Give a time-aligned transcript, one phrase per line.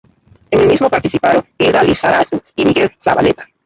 [0.49, 3.47] En el mismo participaron Hilda Lizarazu y Miguel Zavaleta.